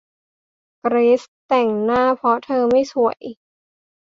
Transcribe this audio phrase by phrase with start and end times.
[0.81, 3.21] เกรซแต่งหน้าเพราะเธอไม่สวย